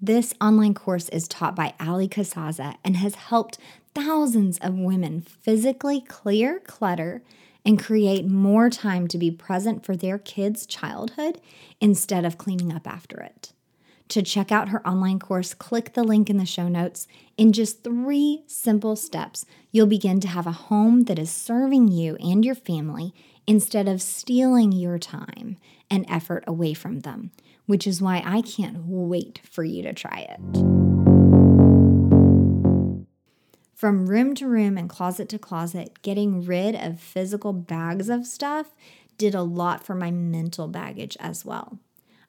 [0.00, 3.58] This online course is taught by Allie Casazza and has helped
[3.94, 7.22] thousands of women physically clear clutter
[7.64, 11.40] and create more time to be present for their kids' childhood
[11.80, 13.52] instead of cleaning up after it.
[14.08, 17.06] To check out her online course, click the link in the show notes.
[17.38, 22.16] In just three simple steps, you'll begin to have a home that is serving you
[22.16, 23.14] and your family
[23.46, 25.56] instead of stealing your time
[25.90, 27.30] and effort away from them,
[27.66, 30.40] which is why I can't wait for you to try it.
[33.74, 38.74] From room to room and closet to closet, getting rid of physical bags of stuff
[39.18, 41.78] did a lot for my mental baggage as well.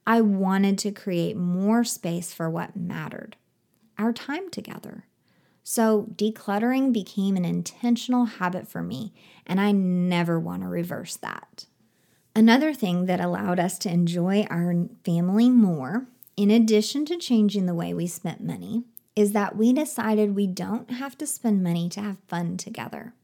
[0.06, 3.38] I wanted to create more space for what mattered
[3.98, 5.06] our time together.
[5.68, 9.12] So, decluttering became an intentional habit for me,
[9.48, 11.66] and I never want to reverse that.
[12.36, 16.06] Another thing that allowed us to enjoy our family more,
[16.38, 18.84] in addition to changing the way we spent money,
[19.16, 23.16] is that we decided we don't have to spend money to have fun together.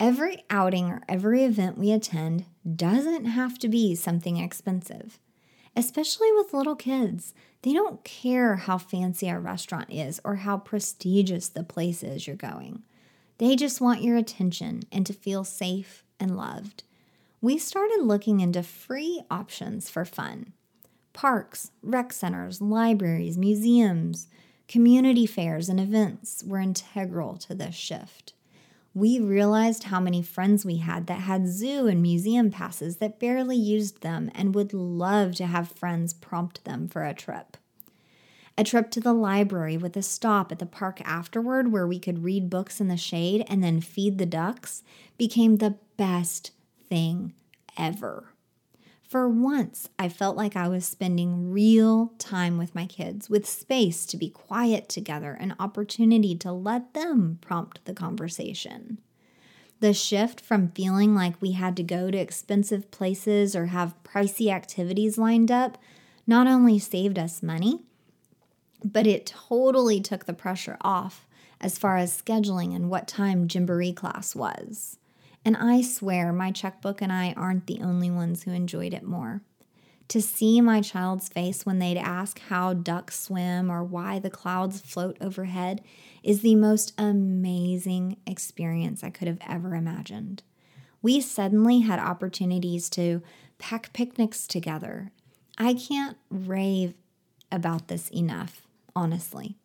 [0.00, 2.44] Every outing or every event we attend
[2.74, 5.20] doesn't have to be something expensive
[5.76, 7.34] especially with little kids.
[7.62, 12.36] They don't care how fancy a restaurant is or how prestigious the place is you're
[12.36, 12.82] going.
[13.38, 16.84] They just want your attention and to feel safe and loved.
[17.40, 20.52] We started looking into free options for fun.
[21.12, 24.28] Parks, rec centers, libraries, museums,
[24.68, 28.32] community fairs, and events were integral to this shift
[28.94, 33.56] we realized how many friends we had that had zoo and museum passes that barely
[33.56, 37.56] used them and would love to have friends prompt them for a trip.
[38.58, 42.22] A trip to the library with a stop at the park afterward where we could
[42.22, 44.82] read books in the shade and then feed the ducks
[45.16, 46.50] became the best
[46.88, 47.32] thing
[47.78, 48.31] ever.
[49.12, 54.06] For once, I felt like I was spending real time with my kids, with space
[54.06, 59.02] to be quiet together and opportunity to let them prompt the conversation.
[59.80, 64.50] The shift from feeling like we had to go to expensive places or have pricey
[64.50, 65.76] activities lined up
[66.26, 67.82] not only saved us money,
[68.82, 71.28] But it totally took the pressure off
[71.60, 74.96] as far as scheduling and what time Gymboree class was.
[75.44, 79.42] And I swear my checkbook and I aren't the only ones who enjoyed it more.
[80.08, 84.80] To see my child's face when they'd ask how ducks swim or why the clouds
[84.80, 85.80] float overhead
[86.22, 90.42] is the most amazing experience I could have ever imagined.
[91.00, 93.22] We suddenly had opportunities to
[93.58, 95.10] pack picnics together.
[95.58, 96.94] I can't rave
[97.50, 98.62] about this enough,
[98.94, 99.56] honestly.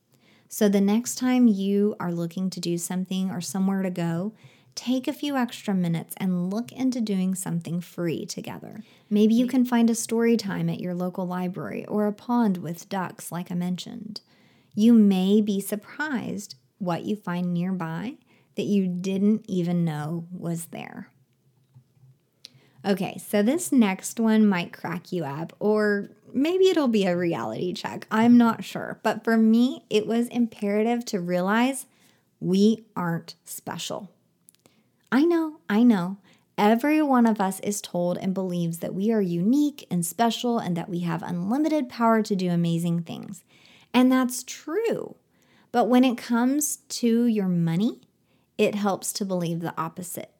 [0.50, 4.34] So, the next time you are looking to do something or somewhere to go,
[4.78, 8.84] take a few extra minutes and look into doing something free together.
[9.10, 12.88] Maybe you can find a story time at your local library or a pond with
[12.88, 14.22] ducks, like I mentioned.
[14.76, 18.18] You may be surprised what you find nearby
[18.56, 21.10] that you didn't even know was there.
[22.86, 27.74] Okay, so this next one might crack you up, or maybe it'll be a reality
[27.74, 28.06] check.
[28.12, 29.00] I'm not sure.
[29.02, 31.88] But for me, it was imperative to realize
[32.40, 34.12] we aren't special.
[35.12, 36.18] I know, I know.
[36.58, 40.76] Every one of us is told and believes that we are unique and special and
[40.76, 43.44] that we have unlimited power to do amazing things.
[43.94, 45.16] And that's true.
[45.72, 48.02] But when it comes to your money,
[48.58, 50.32] it helps to believe the opposite.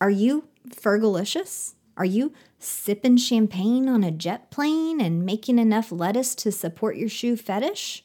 [0.00, 1.74] Are you fergalicious?
[1.96, 7.08] Are you sipping champagne on a jet plane and making enough lettuce to support your
[7.08, 8.04] shoe fetish?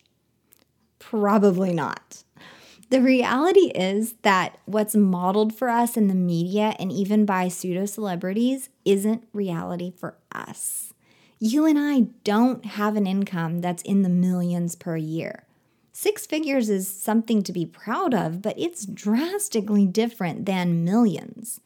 [1.00, 2.24] Probably not.
[2.90, 7.86] The reality is that what's modeled for us in the media and even by pseudo
[7.86, 10.92] celebrities isn't reality for us.
[11.38, 15.44] You and I don't have an income that's in the millions per year.
[15.92, 21.62] Six figures is something to be proud of, but it's drastically different than millions.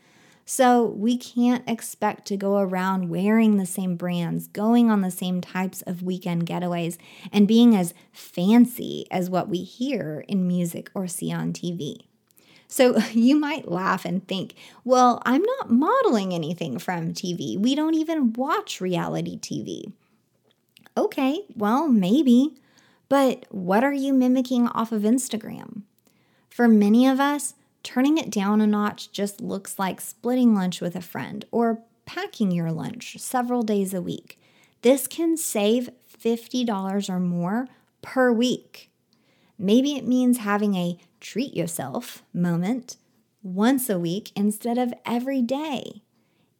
[0.45, 5.39] So we can't expect to go around wearing the same brands, going on the same
[5.39, 6.97] types of weekend getaways,
[7.31, 12.05] and being as fancy as what we hear in music or see on TV.
[12.67, 17.57] So you might laugh and think, well, I'm not modeling anything from TV.
[17.57, 19.93] We don't even watch reality TV.
[20.97, 22.55] Okay, well, maybe.
[23.09, 25.83] But what are you mimicking off of Instagram?
[26.49, 27.53] For many of us,
[27.83, 32.51] Turning it down a notch just looks like splitting lunch with a friend or packing
[32.51, 34.39] your lunch several days a week.
[34.81, 37.67] This can save $50 or more
[38.01, 38.89] per week.
[39.57, 42.97] Maybe it means having a treat yourself moment
[43.41, 46.01] once a week instead of every day.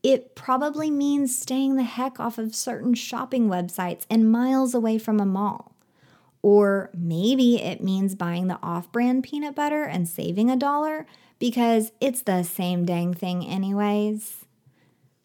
[0.04, 5.20] It probably means staying the heck off of certain shopping websites and miles away from
[5.20, 5.73] a mall.
[6.44, 11.08] Or maybe it means buying the off brand peanut butter and saving a dollar
[11.40, 14.46] because it's the same dang thing, anyways.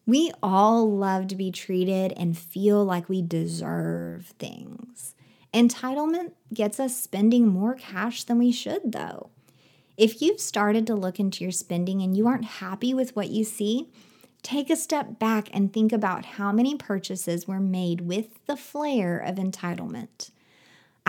[0.07, 5.13] We all love to be treated and feel like we deserve things.
[5.53, 9.29] Entitlement gets us spending more cash than we should, though.
[9.97, 13.43] If you've started to look into your spending and you aren't happy with what you
[13.43, 13.89] see,
[14.41, 19.19] take a step back and think about how many purchases were made with the flair
[19.19, 20.31] of entitlement.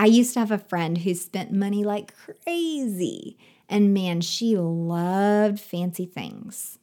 [0.01, 3.37] I used to have a friend who spent money like crazy,
[3.69, 6.79] and man, she loved fancy things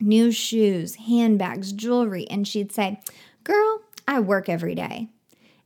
[0.00, 2.26] new shoes, handbags, jewelry.
[2.28, 2.98] And she'd say,
[3.44, 5.10] Girl, I work every day.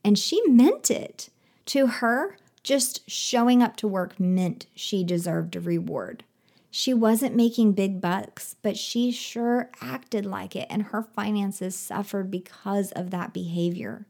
[0.04, 1.30] And she meant it.
[1.66, 6.22] To her, just showing up to work meant she deserved a reward.
[6.70, 12.30] She wasn't making big bucks, but she sure acted like it, and her finances suffered
[12.30, 14.06] because of that behavior.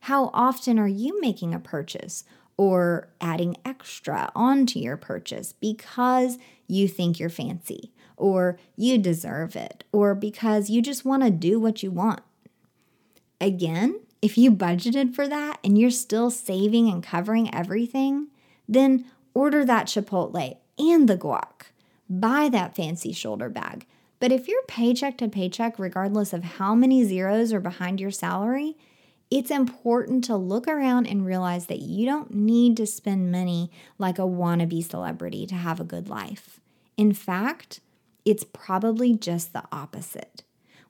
[0.00, 2.24] How often are you making a purchase
[2.56, 9.84] or adding extra onto your purchase because you think you're fancy or you deserve it
[9.92, 12.20] or because you just want to do what you want?
[13.40, 18.28] Again, if you budgeted for that and you're still saving and covering everything,
[18.68, 21.70] then order that Chipotle and the guac.
[22.08, 23.86] Buy that fancy shoulder bag.
[24.18, 28.76] But if you're paycheck to paycheck, regardless of how many zeros are behind your salary,
[29.30, 34.18] it's important to look around and realize that you don't need to spend money like
[34.18, 36.60] a wannabe celebrity to have a good life.
[36.96, 37.80] In fact,
[38.24, 40.42] it's probably just the opposite.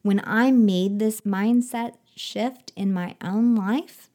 [0.03, 4.11] When I made this mindset shift in my own life,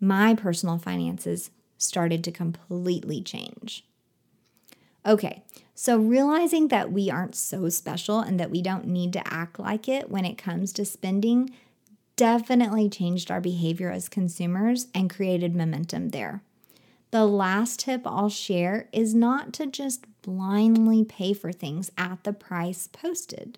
[0.00, 3.84] my personal finances started to completely change.
[5.06, 5.42] Okay,
[5.74, 9.88] so realizing that we aren't so special and that we don't need to act like
[9.88, 11.50] it when it comes to spending
[12.20, 16.42] definitely changed our behavior as consumers and created momentum there.
[17.12, 22.34] The last tip I'll share is not to just blindly pay for things at the
[22.34, 23.56] price posted.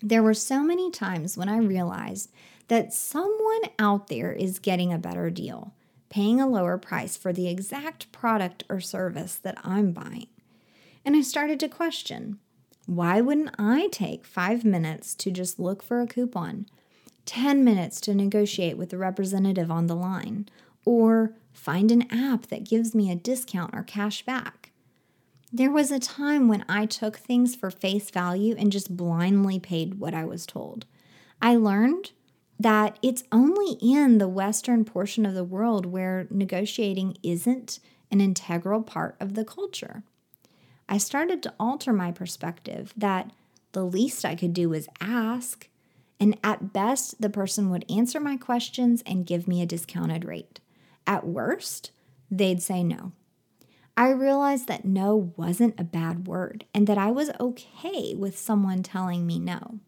[0.00, 2.30] There were so many times when I realized
[2.68, 5.72] that someone out there is getting a better deal.
[6.10, 10.28] paying a lower price for the exact product or service that I'm buying.
[11.04, 12.38] And I started to question
[12.86, 16.66] why wouldn't I take five minutes to just look for a coupon,
[17.28, 20.48] 10 minutes to negotiate with the representative on the line,
[20.86, 24.72] or find an app that gives me a discount or cash back?
[25.52, 30.00] There was a time when I took things for face value and just blindly paid
[30.00, 30.86] what I was told.
[31.42, 32.12] I learned
[32.58, 37.78] that it's only in the Western portion of the world where negotiating isn't
[38.10, 40.02] an integral part of the culture.
[40.88, 43.30] I started to alter my perspective that
[43.72, 45.68] the least I could do was ask,
[46.20, 50.60] and at best, the person would answer my questions and give me a discounted rate.
[51.06, 51.90] At worst,
[52.30, 53.12] they'd say no.
[53.96, 58.82] I realized that no wasn't a bad word and that I was okay with someone
[58.82, 59.80] telling me no.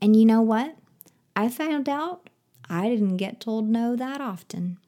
[0.00, 0.76] And you know what?
[1.34, 2.30] I found out
[2.68, 4.78] I didn't get told no that often.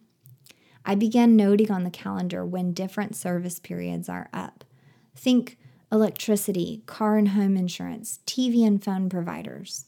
[0.84, 4.64] I began noting on the calendar when different service periods are up.
[5.16, 5.58] Think
[5.90, 9.86] electricity, car and home insurance, TV and phone providers.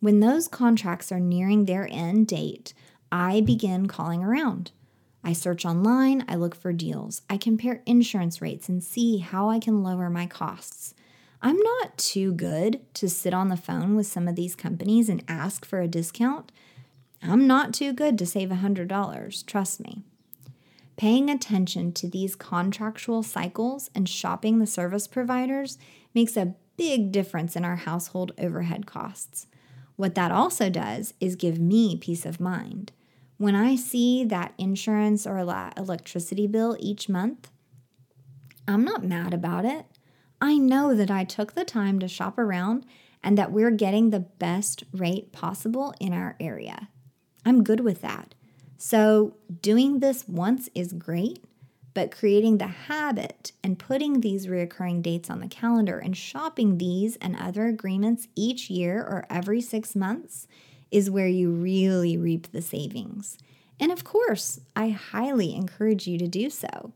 [0.00, 2.72] When those contracts are nearing their end date,
[3.12, 4.72] I begin calling around.
[5.22, 9.58] I search online, I look for deals, I compare insurance rates and see how I
[9.58, 10.94] can lower my costs.
[11.42, 15.22] I'm not too good to sit on the phone with some of these companies and
[15.28, 16.50] ask for a discount.
[17.22, 20.02] I'm not too good to save $100, trust me.
[20.96, 25.76] Paying attention to these contractual cycles and shopping the service providers
[26.14, 29.46] makes a big difference in our household overhead costs.
[30.00, 32.90] What that also does is give me peace of mind.
[33.36, 37.50] When I see that insurance or electricity bill each month,
[38.66, 39.84] I'm not mad about it.
[40.40, 42.86] I know that I took the time to shop around
[43.22, 46.88] and that we're getting the best rate possible in our area.
[47.44, 48.34] I'm good with that.
[48.78, 51.44] So, doing this once is great,
[51.94, 57.16] but creating the habit and putting these reoccurring dates on the calendar and shopping these
[57.16, 60.46] and other agreements each year or every six months
[60.90, 63.38] is where you really reap the savings.
[63.78, 66.92] And of course, I highly encourage you to do so.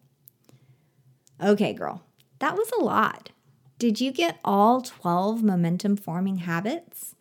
[1.43, 2.03] Okay, girl,
[2.39, 3.31] that was a lot.
[3.79, 7.14] Did you get all 12 momentum forming habits?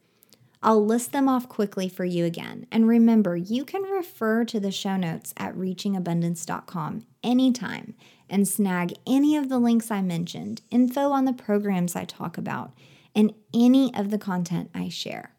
[0.65, 2.67] I'll list them off quickly for you again.
[2.71, 7.95] And remember, you can refer to the show notes at reachingabundance.com anytime
[8.29, 12.71] and snag any of the links I mentioned, info on the programs I talk about,
[13.13, 15.35] and any of the content I share.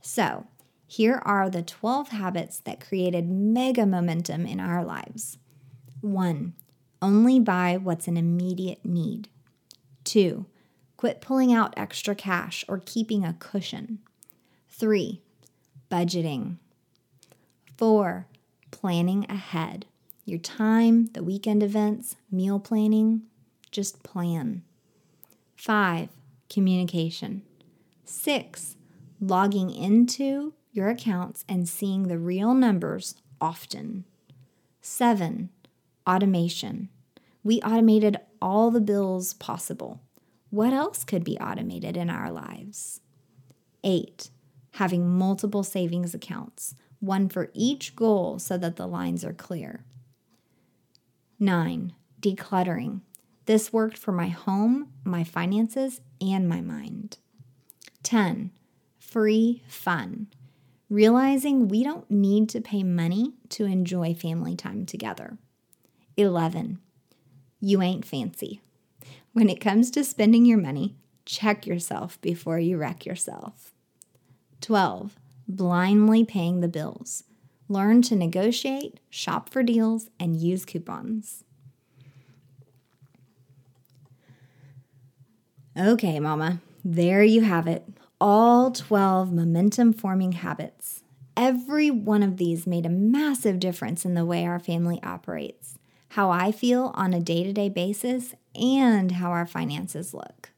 [0.00, 0.48] So,
[0.88, 5.38] here are the 12 habits that created mega momentum in our lives.
[6.00, 6.54] 1.
[7.00, 9.28] Only buy what's an immediate need.
[10.04, 10.46] 2.
[10.96, 14.00] Quit pulling out extra cash or keeping a cushion.
[14.78, 15.22] Three,
[15.90, 16.58] budgeting.
[17.78, 18.26] Four,
[18.70, 19.86] planning ahead.
[20.26, 23.22] Your time, the weekend events, meal planning,
[23.70, 24.64] just plan.
[25.56, 26.10] Five,
[26.50, 27.40] communication.
[28.04, 28.76] Six,
[29.18, 34.04] logging into your accounts and seeing the real numbers often.
[34.82, 35.48] Seven,
[36.06, 36.90] automation.
[37.42, 40.02] We automated all the bills possible.
[40.50, 43.00] What else could be automated in our lives?
[43.82, 44.28] Eight,
[44.76, 49.84] having multiple savings accounts, one for each goal so that the lines are clear.
[51.38, 51.92] 9.
[52.20, 53.00] Decluttering.
[53.46, 57.18] This worked for my home, my finances, and my mind.
[58.02, 58.50] 10.
[58.98, 60.28] Free fun.
[60.90, 65.38] Realizing we don't need to pay money to enjoy family time together.
[66.16, 66.78] 11.
[67.60, 68.60] You ain't fancy.
[69.32, 73.72] When it comes to spending your money, check yourself before you wreck yourself.
[74.60, 75.16] 12.
[75.48, 77.24] Blindly paying the bills.
[77.68, 81.44] Learn to negotiate, shop for deals, and use coupons.
[85.78, 87.84] Okay, Mama, there you have it.
[88.20, 91.02] All 12 momentum forming habits.
[91.36, 95.78] Every one of these made a massive difference in the way our family operates,
[96.10, 100.50] how I feel on a day to day basis, and how our finances look.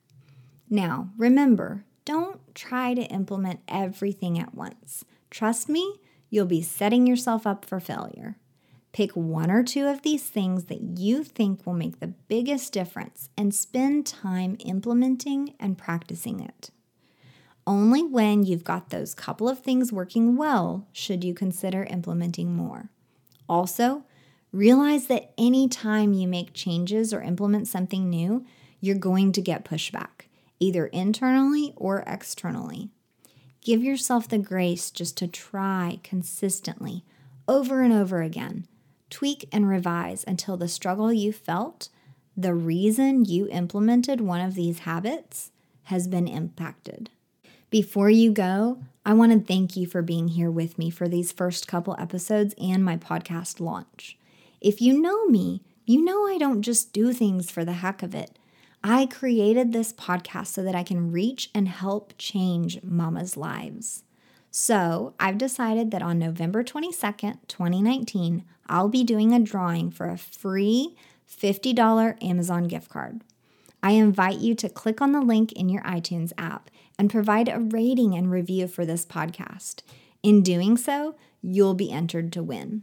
[0.71, 5.05] Now, remember, don't try to implement everything at once.
[5.31, 5.97] Trust me,
[6.31, 8.39] you'll be setting yourself up for failure.
[8.93, 13.29] Pick one or two of these things that you think will make the biggest difference
[13.37, 16.71] and spend time implementing and practicing it.
[17.67, 22.89] Only when you've got those couple of things working well should you consider implementing more.
[23.51, 24.05] Also,
[24.51, 28.47] realize that anytime you make changes or implement something new,
[28.81, 30.18] you're going to get pushback
[30.61, 32.91] either internally or externally.
[33.61, 37.05] Give yourself the grace just to try consistently
[37.47, 38.67] over and over again.
[39.11, 41.89] tweak and revise until the struggle you felt,
[42.37, 45.51] the reason you implemented one of these habits,
[45.85, 47.11] has been impacted.
[47.71, 51.33] Before you go, I want to thank you for being here with me for these
[51.33, 54.17] first couple episodes and my podcast launch.
[54.61, 58.15] If you know me, you know I don't just do things for the heck of
[58.15, 58.38] it.
[58.83, 64.05] I created this podcast so that I can reach and help change mamas' lives.
[64.51, 70.19] So I've decided that on November 22nd, 2019, I'll be doing a drawing for a
[70.19, 70.97] free
[71.29, 73.23] $50 Amazon gift card.
[73.83, 77.61] I invite you to click on the link in your iTunes app and provide a
[77.61, 79.83] rating and review for this podcast.
[80.23, 82.83] In doing so, you'll be entered to win.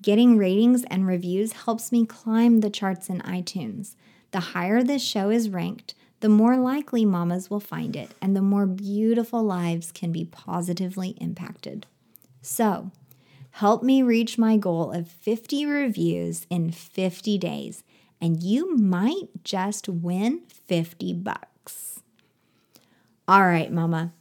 [0.00, 3.96] Getting ratings and reviews helps me climb the charts in iTunes.
[4.30, 8.42] The higher this show is ranked, the more likely mamas will find it and the
[8.42, 11.86] more beautiful lives can be positively impacted.
[12.42, 12.90] So,
[13.52, 17.84] help me reach my goal of 50 reviews in 50 days,
[18.20, 22.00] and you might just win 50 bucks.
[23.26, 24.12] All right, mama.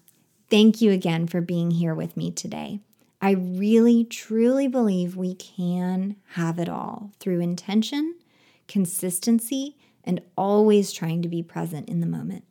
[0.49, 2.80] Thank you again for being here with me today.
[3.22, 8.16] I really, truly believe we can have it all through intention,
[8.68, 9.76] consistency,
[10.08, 12.45] and always trying to be present in the moment.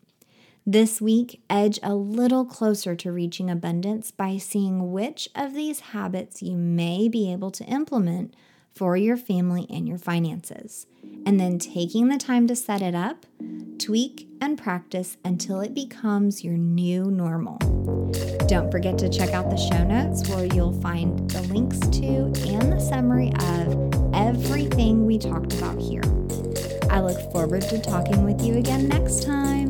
[0.69, 6.43] This week, edge a little closer to reaching abundance by seeing which of these habits
[6.43, 8.35] you may be able to implement
[8.75, 10.87] for your family and your finances,
[11.25, 13.25] and then taking the time to set it up,
[13.79, 17.57] tweak, and practice until it becomes your new normal.
[18.49, 22.07] Don't forget to check out the show notes where you'll find the links to
[22.51, 26.03] and the summary of everything we talked about here.
[26.91, 29.66] I look forward to talking with you again next time.